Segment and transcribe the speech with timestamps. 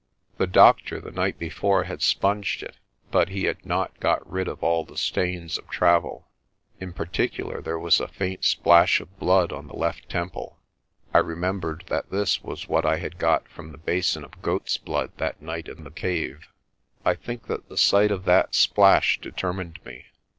[0.37, 2.77] The doctor the night before had sponged it
[3.11, 6.27] but he had not got rid of all the stains of travel.
[6.79, 10.57] In particular there was a faint splash of blood on the left temple.
[11.13, 15.11] I remembered that this was what I had got from the basin of goat's blood
[15.17, 16.47] that night in the cave.
[17.05, 20.05] I think that the sight of that splash determined me.